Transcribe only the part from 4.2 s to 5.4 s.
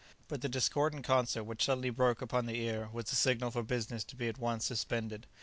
at once suspended.